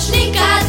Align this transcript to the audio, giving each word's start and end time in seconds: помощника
помощника 0.00 0.59